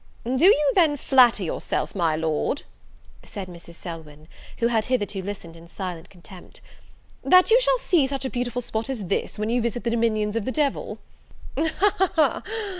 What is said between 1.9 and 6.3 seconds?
my Lord," said Mrs. Selwyn, who had hitherto listened in silent